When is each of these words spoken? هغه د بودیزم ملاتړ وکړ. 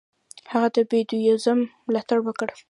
هغه 0.51 0.69
د 0.75 0.77
بودیزم 0.89 1.59
ملاتړ 1.87 2.19
وکړ. 2.23 2.47